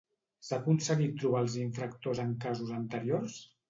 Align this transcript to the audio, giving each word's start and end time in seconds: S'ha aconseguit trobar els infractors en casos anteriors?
S'ha 0.47 0.57
aconseguit 0.61 1.21
trobar 1.25 1.43
els 1.47 1.59
infractors 1.67 2.27
en 2.27 2.35
casos 2.49 2.77
anteriors? 2.83 3.43